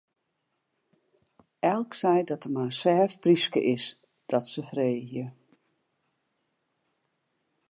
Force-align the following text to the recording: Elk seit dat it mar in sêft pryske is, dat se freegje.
Elk 1.71 1.91
seit 2.03 2.27
dat 2.29 2.43
it 2.47 2.53
mar 2.53 2.69
in 2.71 2.79
sêft 2.81 3.17
pryske 3.21 3.61
is, 3.75 3.85
dat 4.29 4.45
se 4.53 4.61
freegje. 4.69 5.25